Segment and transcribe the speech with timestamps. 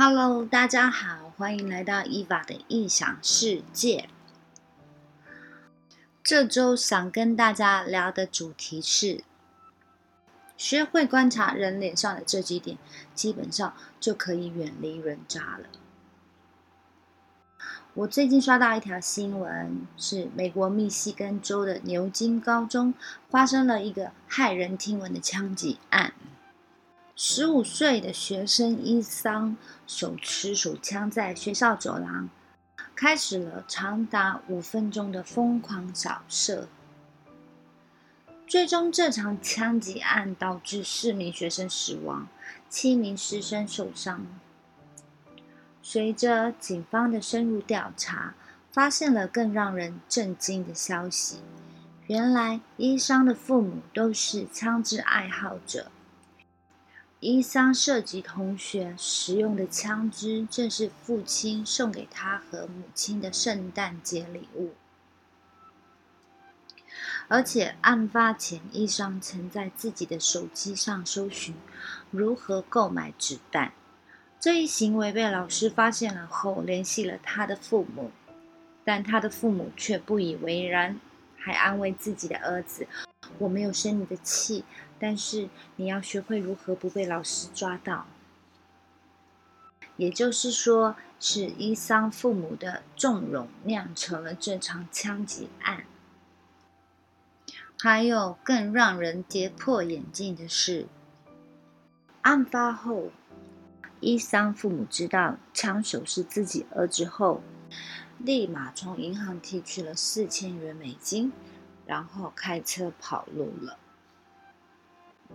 [0.00, 4.08] Hello，大家好，欢迎来到伊娃的异想世界。
[6.22, 9.24] 这周想跟大家聊的主题是：
[10.56, 12.78] 学会观察人脸上的这几点，
[13.12, 15.66] 基本上就可以远离人渣了。
[17.94, 22.94] 我最近刷到一条新闻，是美国密西根州的牛津高中
[23.28, 26.12] 发生了一个骇人听闻的枪击案。
[27.20, 29.56] 十五岁的学生伊桑
[29.88, 32.30] 手持手枪在学校走廊
[32.94, 36.68] 开始了长达五分钟的疯狂扫射，
[38.46, 42.28] 最终这场枪击案导致四名学生死亡，
[42.68, 44.24] 七名师生受伤。
[45.82, 48.34] 随着警方的深入调查，
[48.70, 51.38] 发现了更让人震惊的消息：
[52.06, 55.90] 原来伊桑的父母都是枪支爱好者。
[57.20, 64.74] 伊桑涉及同学使用的枪支，正是父亲送给他和母亲的圣诞节礼物。
[67.26, 71.56] 而且案发前，伊桑曾在自己的手机上搜寻
[72.12, 73.72] 如何购买子弹。
[74.38, 78.12] 这一行为被老师发现了后，联系了他的父母，
[78.84, 81.00] 但他的父母却不以为然，
[81.36, 82.86] 还安慰自己的儿子
[83.38, 84.64] ：“我没有生你的气，
[84.98, 88.06] 但是你要学会如何不被老师抓到。”
[89.96, 95.84] 也就是说，是伊桑父母的纵容酿成了这场枪击案。
[97.80, 100.86] 还有更让人跌破眼镜的是，
[102.22, 103.10] 案发后。
[104.00, 107.42] 伊桑父母知道枪手是自己儿子后，
[108.18, 111.32] 立马从银行提取了四千元美金，
[111.84, 113.76] 然后开车跑路了。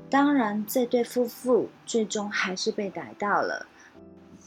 [0.09, 3.67] 当然，这对夫妇最终还是被逮到了。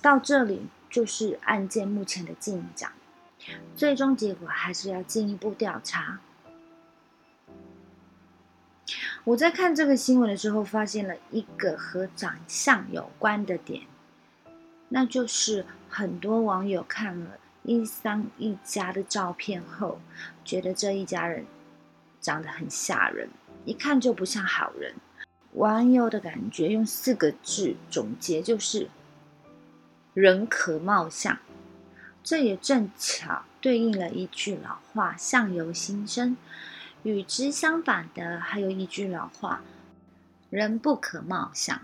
[0.00, 2.92] 到这里就是案件目前的进展，
[3.74, 6.20] 最终结果还是要进一步调查。
[9.24, 13.82] 我在看这个新闻的时候，发现了一个和长相有关的点。
[14.88, 17.30] 那就是很多网友看了
[17.64, 20.00] 伊桑一家的照片后，
[20.44, 21.44] 觉得这一家人
[22.20, 23.28] 长得很吓人，
[23.64, 24.94] 一看就不像好人。
[25.56, 28.88] 玩游的感觉用四个字总结就是
[30.12, 31.38] “人可貌相”，
[32.22, 36.36] 这也正巧对应了一句老话“相由心生”。
[37.04, 39.62] 与之相反的还有一句老话
[40.50, 41.80] “人不可貌相”。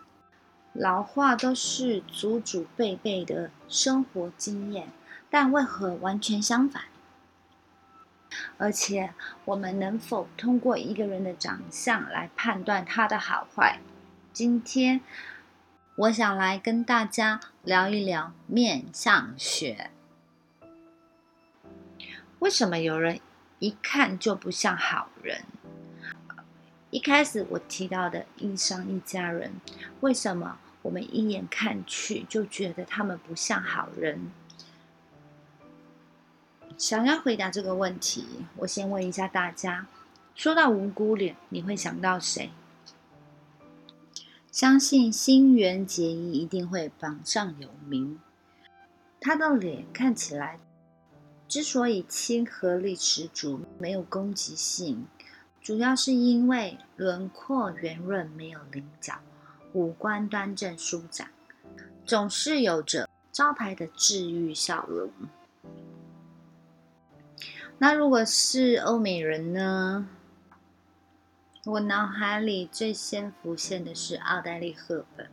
[0.75, 4.89] 老话都是祖祖辈辈的生活经验，
[5.31, 6.83] 但为何完全相反？
[8.59, 9.13] 而且，
[9.45, 13.79] 我们能否通过一个人的长相来判断他的好坏？
[14.33, 15.01] 今天，
[15.97, 19.91] 我想来跟大家聊一聊面相学。
[22.39, 23.21] 为什么有人
[23.59, 25.45] 一看就不像好人？
[26.91, 29.53] 一开始我提到的医生一家人，
[30.01, 34.31] 为什么我们一眼看去就觉得他们不像好人？
[36.79, 38.25] 想要回答这个问题，
[38.57, 39.87] 我先问一下大家：
[40.35, 42.51] 说到无辜脸，你会想到谁？
[44.51, 48.21] 相信新垣结衣一定会榜上有名。
[49.21, 50.59] 她的脸看起来
[51.49, 55.07] 之所以亲和力十足，没有攻击性。
[55.61, 59.15] 主要是因为轮廓圆润，没有棱角，
[59.73, 61.31] 五官端正舒展，
[62.05, 65.11] 总是有着招牌的治愈笑容。
[67.79, 70.09] 那如果是欧美人呢？
[71.65, 75.29] 我脑海里最先浮现的是奥黛丽·赫本。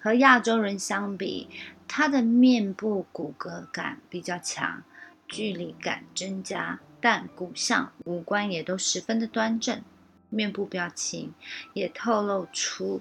[0.00, 1.48] 和亚洲人相比，
[1.86, 4.82] 她的面部骨骼感比较强，
[5.28, 6.80] 距离感增加。
[7.00, 9.82] 但骨相、五官也都十分的端正，
[10.28, 11.32] 面部表情
[11.72, 13.00] 也透露出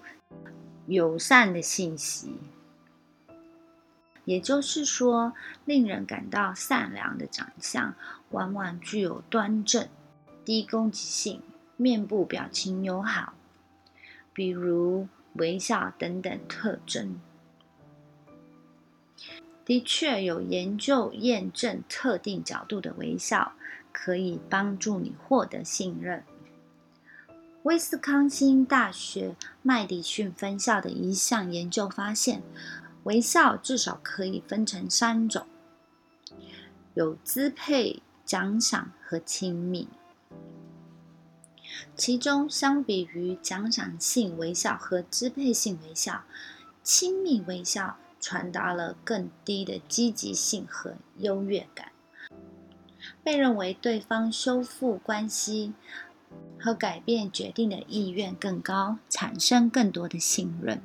[0.88, 2.34] 友善的信息。
[4.30, 5.34] 也就是说，
[5.66, 7.96] 令人感到善良的长相，
[8.30, 9.88] 往往具有端正、
[10.46, 11.42] 低攻击性、
[11.78, 13.34] 面部表情友好，
[14.32, 17.20] 比如微笑等等特征。
[19.66, 23.54] 的确有研究验证，特定角度的微笑。
[23.92, 26.24] 可以帮助你获得信任。
[27.64, 32.44] 威斯康星大学麦迪逊分校的一项研究发现，
[33.04, 35.46] 微笑至少可以分成三种：
[36.94, 39.88] 有支配、奖赏和亲密。
[41.96, 46.24] 其中，相比于奖赏性微笑和支配性微笑，
[46.84, 51.92] 亲密微笑传达了更低的积极性和优越感，
[53.24, 55.74] 被认为对方修复关系
[56.60, 60.82] 和改变决定的意愿更高，产生更多的信任。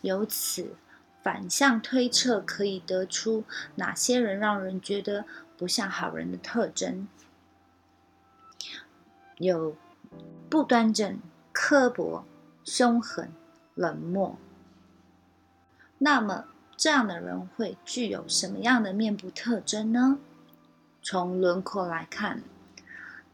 [0.00, 0.74] 由此
[1.22, 3.44] 反向推测，可以得出
[3.76, 5.24] 哪些人让人觉得
[5.56, 7.06] 不像好人的特征：
[9.36, 9.76] 有
[10.48, 11.18] 不端正、
[11.52, 12.24] 刻薄、
[12.64, 13.32] 凶狠、
[13.74, 14.36] 冷漠。
[15.98, 20.18] 那么，这样的人会具有什么样的面部特征呢？
[21.02, 22.42] 从轮廓来看，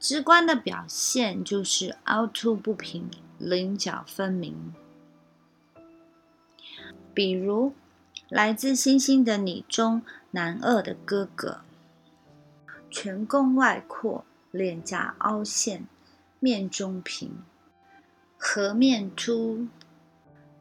[0.01, 3.09] 直观的表现就是凹凸不平、
[3.39, 4.75] 棱角分明。
[7.17, 7.71] 比如，
[8.29, 10.03] 《来自星星的你》中
[10.33, 11.63] 男二的哥哥，
[12.91, 15.87] 颧弓外扩，脸颊凹陷，
[16.39, 17.39] 面中平，
[18.37, 19.67] 颌面凸。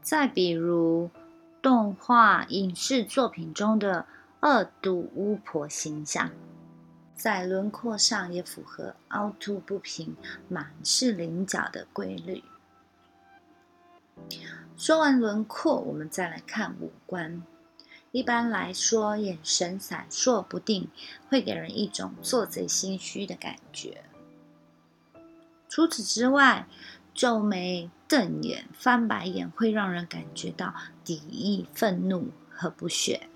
[0.01, 1.09] 再比如，
[1.61, 4.05] 动画影视作品中的
[4.39, 6.31] 二度巫婆形象，
[7.13, 10.15] 在轮廓上也符合凹凸不平、
[10.47, 12.41] 满是棱角的规律。
[14.77, 17.41] 说完轮廓，我们再来看五官。
[18.11, 20.89] 一般来说，眼神闪烁不定，
[21.29, 24.03] 会给人一种做贼心虚的感觉。
[25.67, 26.67] 除此之外，
[27.13, 30.73] 皱眉、瞪眼、翻白眼，会让人感觉到
[31.03, 33.27] 敌意、愤怒和不屑。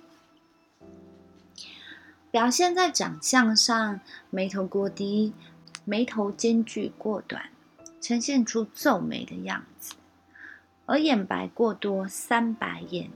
[2.31, 4.00] 表现在长相上，
[4.30, 5.34] 眉头过低，
[5.84, 7.50] 眉头间距过短，
[8.00, 9.96] 呈现出皱眉的样子；
[10.90, 13.12] 而眼白过多，三白眼，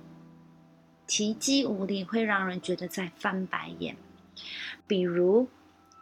[1.08, 3.98] 提肌无力，会让人觉得在翻白眼。
[4.86, 5.48] 比如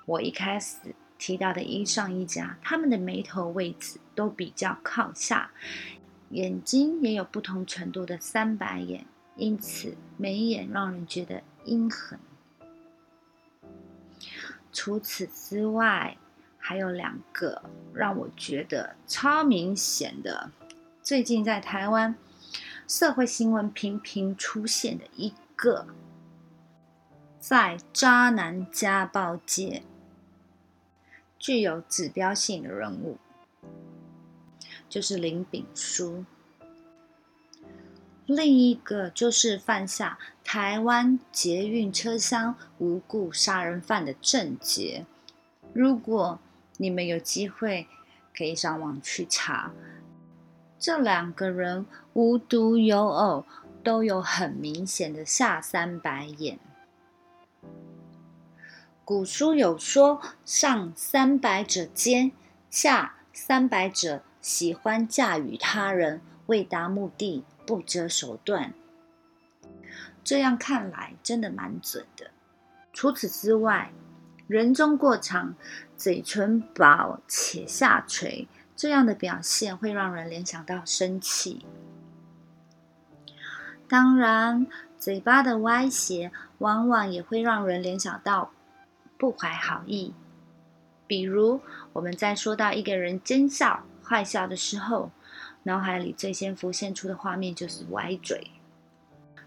[0.05, 0.93] 我一开始。
[1.23, 5.51] 提到的一上一家，他们的眉头位置都比较靠下，
[6.31, 12.17] 眼睛也有不同程度的三白眼，因此眉眼让人觉得阴狠。
[14.73, 16.17] 除此之外，
[16.57, 17.61] 还有两个
[17.93, 20.49] 让我觉得超明显的，
[21.11, 22.15] 最近在台湾
[22.87, 25.87] 社会新闻频频出现的一个，
[27.37, 29.83] 在渣男家暴界。
[31.37, 33.17] 具有指标性的人物，
[34.87, 36.23] 就是林炳书。
[38.25, 45.05] 另一个就是犯下台湾捷运车厢无故杀人犯的郑杰。
[45.73, 46.39] 如果
[46.77, 47.89] 你们有机会，
[48.33, 49.73] 可以上网去查，
[50.81, 53.45] 这两个人无独有偶，
[53.83, 56.57] 都有很明显的下三白眼。
[59.05, 62.31] 古书有说：“上三百者奸，
[62.71, 68.73] 下三百者喜欢驾驭他人，为达目的不择手段。”
[70.25, 72.31] 这样看来，真的蛮准的。
[72.91, 73.91] 除此之外，
[74.47, 75.53] 人中过长，
[75.95, 78.47] 嘴唇薄且下垂，
[78.81, 81.63] 这样的表现会让人联想到生气。
[83.87, 84.65] 当然，
[84.97, 88.49] 嘴巴的歪斜，往往也会让人联想到。
[89.19, 90.15] 不怀好意，
[91.05, 91.61] 比如
[91.93, 95.11] 我们在说到一个人奸笑、坏笑的时候，
[95.61, 98.49] 脑海里最先浮现出的画面就是歪嘴。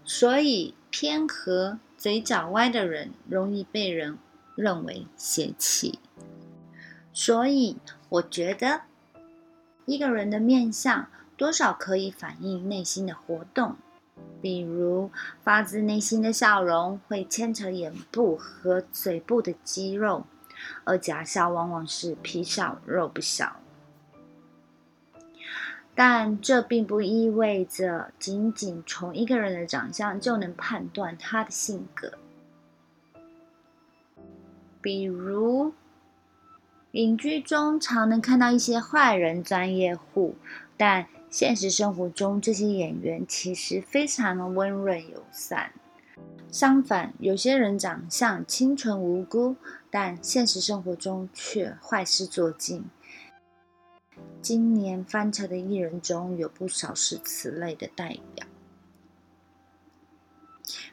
[0.05, 4.17] 所以偏和嘴角歪的人，容易被人
[4.55, 5.99] 认为邪气。
[7.11, 7.75] 所以
[8.07, 8.83] 我觉得，
[9.85, 13.75] 一个人的面相多少可以反映内心的活动。
[14.41, 15.09] 比如
[15.43, 20.25] 发自内心的笑容会牵扯眼部和嘴部的肌肉，
[20.83, 23.57] 而假笑往往是皮笑肉不笑。
[25.95, 32.11] 但这并不意味着仅仅从一个人的长相就能判断他的性格。
[34.81, 35.73] 比如，
[36.95, 40.35] 邻居中常能看到一些坏人专业户，
[40.77, 41.07] 但。
[41.29, 45.73] 现实生活中，这些演员其实非常的温润友善。
[46.49, 49.57] 相反，有些人长相清纯无辜，
[49.89, 52.85] 但现实生活中却坏事做尽。
[54.41, 58.47] 今年翻车的艺人中有不少是此类的代表。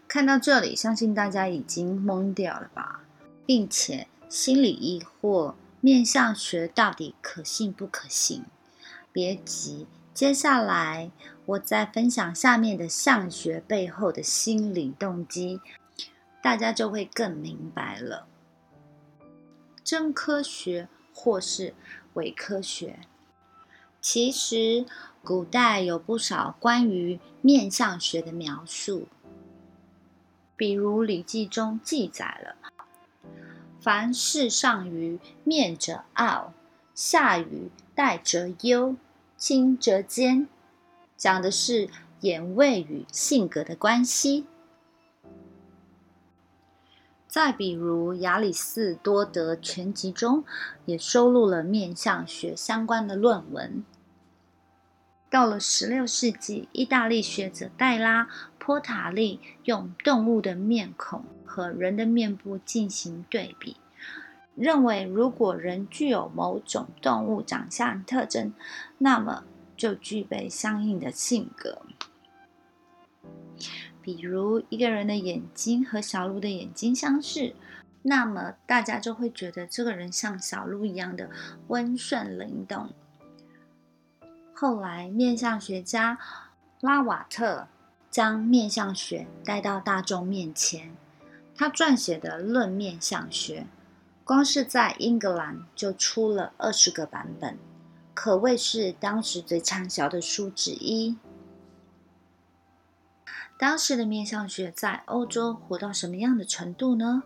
[0.09, 3.05] 看到这里，相信大家已经懵掉了吧，
[3.47, 5.55] 并且心里疑惑：
[5.85, 8.45] 面相学到底可信不可信？
[9.11, 9.89] 别急。
[10.15, 11.11] 接下来，
[11.45, 15.61] 我再分享下面的相学背后的心理动机，
[16.41, 18.29] 大家就会更明白了。
[19.83, 21.75] 真科学或是
[22.15, 23.01] 伪科学，
[24.01, 24.87] 其实，
[25.25, 29.09] 古代有不少关于面相学的描述，
[30.55, 32.71] 比如《礼记》中记载了
[33.83, 36.53] ：“凡事上于面者傲，
[36.95, 38.95] 下于待者忧，
[39.37, 40.47] 亲者坚。”
[41.19, 41.89] 讲的是
[42.21, 44.47] 眼位与性格的关系。
[47.27, 50.45] 再比如，亚里士多德全集中
[50.85, 53.85] 也收录了面相学相关的论文。
[55.29, 58.25] 到了十六世纪，意大利学者戴拉·
[58.59, 63.77] 波塔利用动物的面孔和人的面部进行对比，
[64.55, 68.55] 认为如果人具有某种动物长相特征，
[68.97, 69.45] 那么
[69.77, 71.83] 就具备相应的性格。
[74.01, 77.55] 比如，一个人的眼睛和小鹿的眼睛相似，
[78.01, 81.29] 那么大家就会觉得这个人像小鹿一样的
[81.69, 82.89] 温顺灵动。
[84.55, 86.19] 后来，面相学家
[86.81, 87.69] 拉瓦特
[88.11, 90.97] 将面相学带到大众面前。
[91.55, 93.61] 他撰写的《论面相学》，
[94.25, 97.59] 光是在英格兰就出了二十个版本，
[98.15, 101.17] 可谓是当时最畅销的书之一。
[103.59, 107.23] 当时的面相学在欧洲火到什么样的程度呢？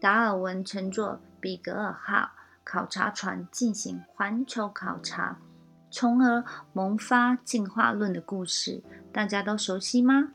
[0.00, 2.32] 达尔文乘坐比格尔号
[2.64, 5.38] 考察船进行环球考察。
[5.92, 6.42] 从而
[6.72, 10.30] 萌发进化论的故事，大家都熟悉吗？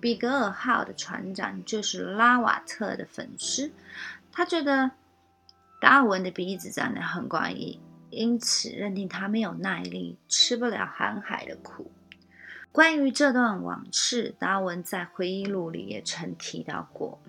[0.00, 3.70] 比格尔号的船长就是拉瓦特的粉丝，
[4.32, 4.90] 他觉得
[5.80, 7.78] 达尔文的鼻子长得很怪异，
[8.08, 11.90] 因此认定他没有耐力，吃不了航海的苦。
[12.72, 17.20] 关于这段往事，达尔文在回忆录里也曾提到过。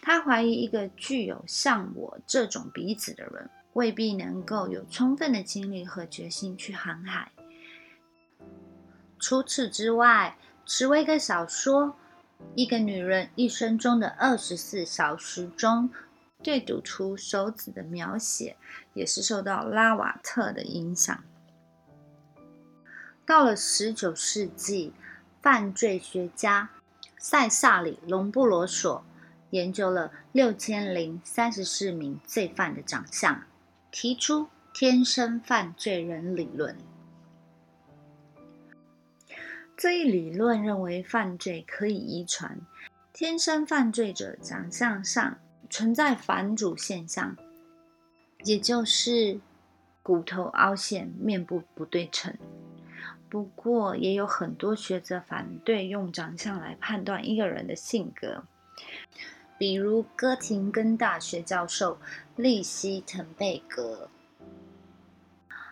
[0.00, 7.30] 他怀疑一个具有像我这种鼻子的人，未必能够有充分的精力和决心去航海。
[9.18, 10.38] 除此之外，
[10.70, 11.86] 茨威格小说
[12.54, 15.88] 《一个女人一生中的二十四小时》中
[16.42, 18.54] 对赌徒手指的描写，
[18.92, 21.24] 也是受到拉瓦特的影响。
[23.24, 24.92] 到了十九世纪，
[25.40, 26.68] 犯罪学家
[27.16, 29.02] 塞萨里·隆布罗索。
[29.50, 33.44] 研究了六千零三十四名罪犯的长相，
[33.90, 36.76] 提出天生犯罪人理论。
[39.78, 42.60] 这一理论认为犯罪可以遗传，
[43.12, 45.38] 天生犯罪者长相上
[45.70, 47.36] 存在反祖现象，
[48.42, 49.38] 也就是
[50.02, 52.36] 骨头凹陷、面部不对称。
[53.28, 58.42] 不过，也有很多学者反对用长相来判断一个人的性格。
[59.58, 61.98] 比如哥廷根大学教授
[62.34, 64.08] 利希滕贝格，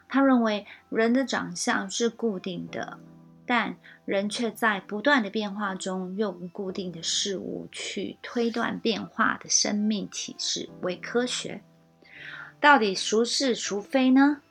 [0.08, 3.00] 他认为人的长相是固定的，
[3.46, 11.62] 但人却在不断的变化中，用固定的事物去推断变化的生命体式为科学。
[12.60, 14.42] 到底孰是孰非呢？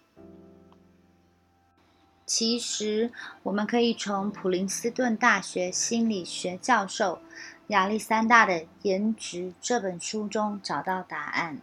[2.25, 3.11] 其实，
[3.43, 7.19] 我们可以从普林斯顿大学心理学教授。
[7.69, 11.59] 亚历山大的《颜值》这本书中找到答案。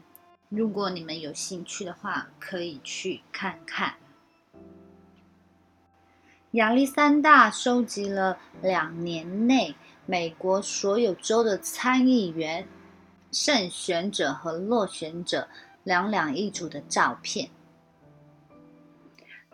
[0.49, 3.95] 如果你们有兴趣的话，可以去看看。
[6.53, 12.69] 亚历山大收集了两年内美国所有州的参议员
[13.31, 15.49] 胜选者和落选者
[15.83, 17.49] 两两一组的照片，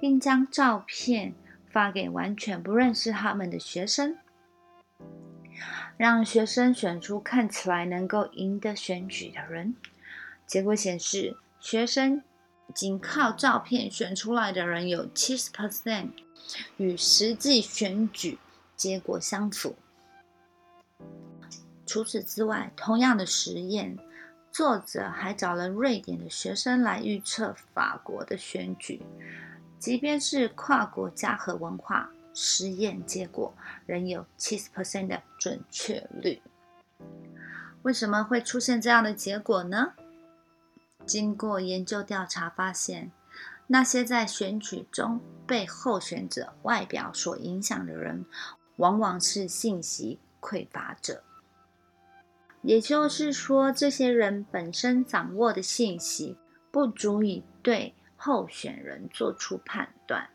[0.00, 1.34] 并将照片
[1.70, 4.18] 发给完全不认识他们的学生。
[5.96, 9.76] 让学生选出看起来能够赢得选举的人。
[10.48, 12.24] 结果显示，学生
[12.74, 16.10] 仅靠照片选出来的人有七十 percent
[16.76, 18.38] 与实际选举
[18.76, 19.76] 结果相符。
[21.86, 23.98] 除此之外，同样的实验，
[24.52, 29.02] 作者还找了瑞典的学生来预测法国的选举，
[29.78, 32.10] 即便是跨国家和文化。
[32.40, 33.52] 实验结果
[33.84, 36.40] 仍有七十 percent 的准确率。
[37.82, 39.94] 为什么会出现这样的结果呢？
[41.04, 43.10] 经过研究调查发现，
[43.70, 48.24] 那些在选举中被候选者外表所影响的人，
[48.76, 51.22] 往往是信息匮乏者。
[52.62, 56.36] 也就是说，这些人本身掌握的信息
[56.70, 60.28] 不足以对候选人做出判断。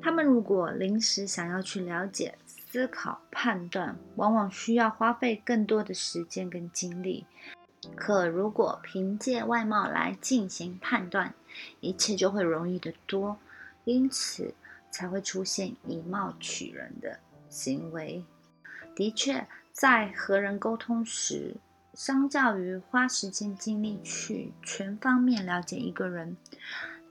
[0.00, 7.26] 他们如果临时想要去了解、思考、判断，往往需要花费更多的时间跟精力，
[7.96, 11.34] 可如果凭借外貌来进行判断，
[11.80, 13.38] 一切就会容易得多，
[13.84, 14.54] 因此
[14.90, 17.18] 才会出现以貌取人的
[17.48, 18.24] 行为。
[18.94, 21.56] 的确，在和人沟通时，
[21.94, 26.36] 相较于花时间精力去全方面了解一个人，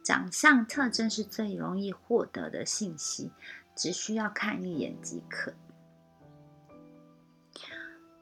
[0.03, 3.31] 长相特征是最容易获得的信息，
[3.75, 5.53] 只需要看一眼即可。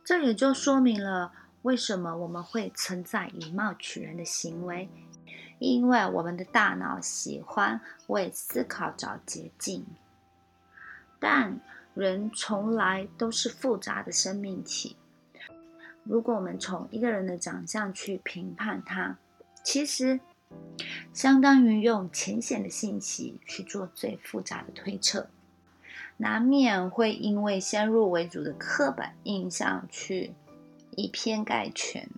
[0.03, 4.89] 这也就说明了为什么我们会存在以貌取人的行为，
[5.59, 9.85] 因为我们的大脑喜欢为思考找捷径。
[11.19, 11.59] 但
[11.93, 14.95] 人从来都是复杂的生命体。
[16.03, 19.17] 如果我们从一个人的长相去评判他，
[19.63, 20.19] 其实
[21.13, 25.27] 相当于用浅显的信息去做最复杂的推测。
[26.17, 30.33] 难免会因为先入为主的刻板印象去
[30.91, 32.09] 以偏概全，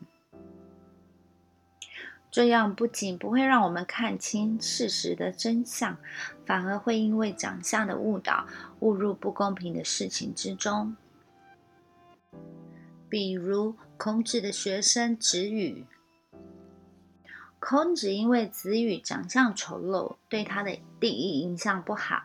[2.32, 5.98] 这样不仅不会让我们看清事实的真相，
[6.46, 8.48] 反而会因为长相的误导
[8.80, 10.96] 误入不公平的事情之中。
[13.10, 15.86] 比如孔子的学生子羽，
[17.60, 22.24] 孔子因为子羽长相丑陋，对他的第一印象不好。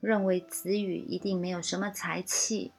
[0.00, 2.70] 认为子羽一定没有什么才气，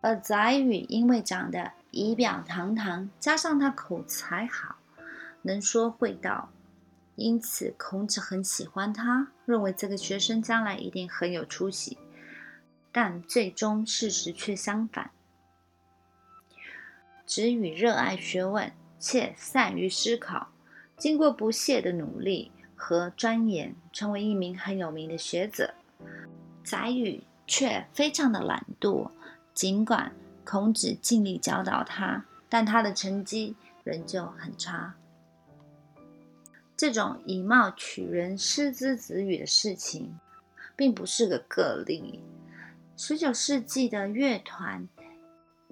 [0.00, 4.77] 而宰予因为长得仪表堂堂，加上他口才好，
[5.48, 6.50] 能说会道，
[7.16, 11.96] 因此孔子很喜欢他，认为这个学生将来一定很有出息。
[12.92, 15.10] 但最终事实却相反，
[17.24, 20.48] 子羽热爱学问，且善于思考，
[20.98, 25.72] 经过不懈的努力和钻研，成为一名很有名的学者。
[26.62, 29.10] 宰予却非常的懒惰，
[29.54, 30.12] 尽管
[30.44, 34.94] 孔子尽力教导他，但他的成绩仍旧很差。
[36.78, 40.16] 这种以貌取人、失之子羽的事情，
[40.76, 42.22] 并不是个个例。
[42.96, 44.88] 十九世纪的乐团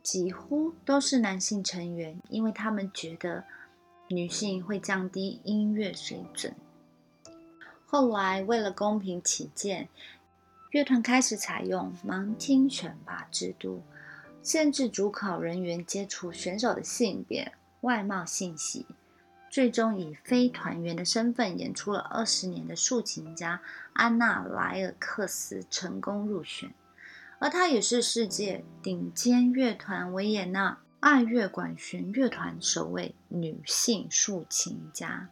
[0.03, 3.45] 几乎都是男性成员，因为他们觉得
[4.09, 6.53] 女性会降低音乐水准。
[7.87, 9.89] 后来为了公平起见，
[10.73, 13.81] 乐团开始采用盲听选拔制度，
[14.43, 18.85] 限制主考人员接触选手的性别、外貌信息，
[19.57, 23.63] 最终以非团员的身份演出了二十年的竖琴家
[23.95, 26.75] 安娜莱尔克斯成功入选，
[27.39, 35.31] 而她也是世界顶尖乐团维也纳爱乐管弦乐团首位女性竖琴家。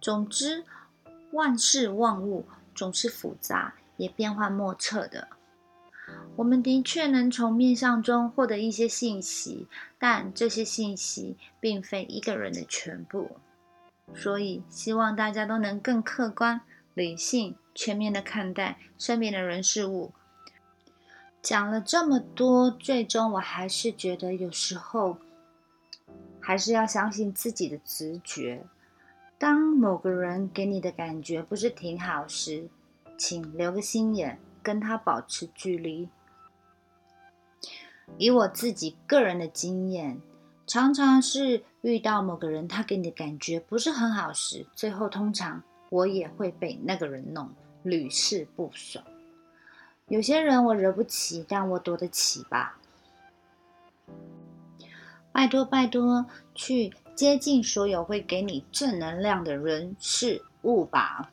[0.00, 0.64] 总之。
[1.32, 5.28] 万事万物总是复杂也变幻莫测的。
[6.36, 9.66] 我们的确能从面相中获得一些信息，
[9.98, 13.38] 但这些信息并非一个人的全部。
[14.14, 16.60] 所以，希望大家都能更客观、
[16.94, 20.12] 理性、全面的看待身边的人事物。
[21.42, 25.16] 讲了这么多，最终我还是觉得有时候
[26.38, 28.64] 还是要相信自己的直觉。
[29.38, 32.68] 当某个人给你的感觉不是挺好时，
[33.16, 36.08] 请留个心眼，跟他保持距离。
[38.18, 40.20] 以我自己个人的经验，
[40.66, 47.50] 常常是遇到某个人，他给你的感觉不是很好时，最后通常我也会被那个人弄，
[47.82, 49.04] 屡试不爽。
[50.08, 52.78] 有些人我惹不起，但我躲得起吧。
[55.32, 56.92] 拜托拜托，去。
[57.16, 61.30] 接近所有会给你正能量的人事物吧。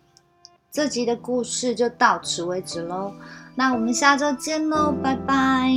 [0.72, 3.14] 这集的故事就到此为止喽，
[3.56, 5.70] 那我们下周见喽，拜拜。